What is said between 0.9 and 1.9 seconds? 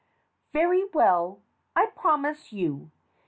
well, I